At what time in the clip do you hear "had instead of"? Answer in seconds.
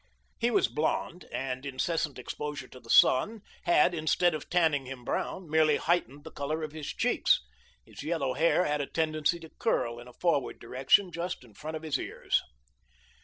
3.65-4.49